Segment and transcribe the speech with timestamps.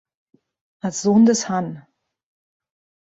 [0.79, 1.85] Als Sohn des Hann.